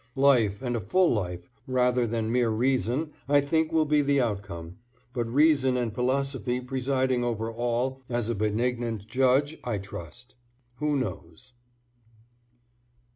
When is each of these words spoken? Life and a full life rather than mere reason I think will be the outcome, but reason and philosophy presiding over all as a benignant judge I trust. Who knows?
Life 0.17 0.63
and 0.63 0.75
a 0.75 0.79
full 0.81 1.13
life 1.13 1.47
rather 1.67 2.07
than 2.07 2.31
mere 2.31 2.49
reason 2.49 3.13
I 3.29 3.39
think 3.39 3.71
will 3.71 3.85
be 3.85 4.01
the 4.01 4.19
outcome, 4.19 4.77
but 5.13 5.27
reason 5.31 5.77
and 5.77 5.93
philosophy 5.93 6.59
presiding 6.59 7.23
over 7.23 7.51
all 7.51 8.01
as 8.09 8.27
a 8.27 8.33
benignant 8.33 9.05
judge 9.05 9.59
I 9.63 9.77
trust. 9.77 10.33
Who 10.77 10.97
knows? 10.97 11.53